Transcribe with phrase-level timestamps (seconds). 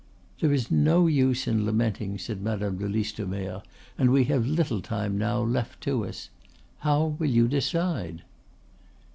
[0.39, 3.61] "There is no use in lamenting," said Madame de Listomere,
[3.99, 6.31] "and we have little time now left to us.
[6.79, 8.23] How will you decide?"